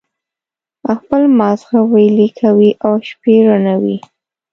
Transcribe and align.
خپل 0.97 1.21
مازغه 1.39 1.79
ویلي 1.91 2.29
کوي 2.39 2.71
او 2.85 2.93
شپې 3.07 3.35
روڼوي. 3.45 3.97